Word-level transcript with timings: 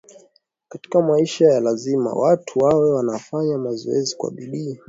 katika 0.69 1.01
maisha 1.01 1.59
lazima 1.59 2.13
watu 2.13 2.59
wawe 2.59 2.93
wanafanya 2.93 3.57
mazoezi 3.57 4.15
kwa 4.15 4.31
bidii 4.31 4.79